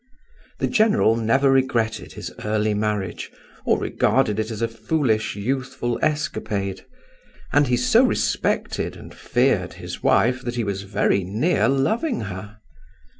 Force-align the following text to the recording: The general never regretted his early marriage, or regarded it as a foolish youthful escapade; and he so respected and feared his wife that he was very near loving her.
The 0.57 0.65
general 0.65 1.15
never 1.15 1.51
regretted 1.51 2.13
his 2.13 2.33
early 2.43 2.73
marriage, 2.73 3.31
or 3.65 3.77
regarded 3.77 4.39
it 4.39 4.49
as 4.49 4.63
a 4.63 4.67
foolish 4.67 5.35
youthful 5.35 5.99
escapade; 6.01 6.87
and 7.53 7.67
he 7.67 7.77
so 7.77 8.03
respected 8.03 8.97
and 8.97 9.13
feared 9.13 9.73
his 9.73 10.01
wife 10.01 10.41
that 10.41 10.55
he 10.55 10.63
was 10.63 10.81
very 10.89 11.23
near 11.23 11.69
loving 11.69 12.21
her. 12.21 12.57